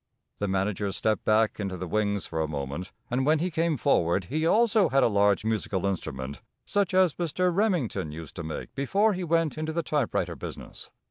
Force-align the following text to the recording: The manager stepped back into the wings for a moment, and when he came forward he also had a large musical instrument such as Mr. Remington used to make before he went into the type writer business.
The 0.39 0.47
manager 0.47 0.91
stepped 0.91 1.25
back 1.25 1.59
into 1.59 1.77
the 1.77 1.85
wings 1.87 2.25
for 2.25 2.41
a 2.41 2.47
moment, 2.47 2.91
and 3.11 3.23
when 3.23 3.37
he 3.37 3.51
came 3.51 3.77
forward 3.77 4.23
he 4.25 4.47
also 4.47 4.89
had 4.89 5.03
a 5.03 5.07
large 5.07 5.45
musical 5.45 5.85
instrument 5.85 6.41
such 6.65 6.95
as 6.95 7.13
Mr. 7.13 7.53
Remington 7.55 8.11
used 8.11 8.35
to 8.37 8.43
make 8.43 8.73
before 8.73 9.13
he 9.13 9.23
went 9.23 9.59
into 9.59 9.71
the 9.71 9.83
type 9.83 10.15
writer 10.15 10.35
business. 10.35 10.89